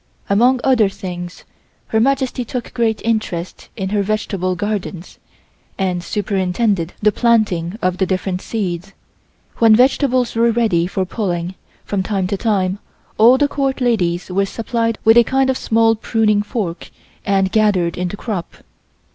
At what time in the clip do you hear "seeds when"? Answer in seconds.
8.41-9.75